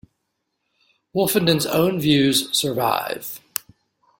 Wolfenden's 1.15 1.67
own 1.67 1.99
views 1.99 2.51
survive. 2.57 3.39